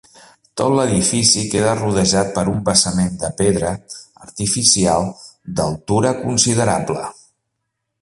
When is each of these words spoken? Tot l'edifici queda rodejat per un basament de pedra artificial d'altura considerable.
Tot 0.59 0.71
l'edifici 0.77 1.43
queda 1.51 1.75
rodejat 1.81 2.31
per 2.39 2.45
un 2.55 2.65
basament 2.71 3.13
de 3.25 3.31
pedra 3.43 3.75
artificial 4.29 5.09
d'altura 5.61 6.19
considerable. 6.27 7.09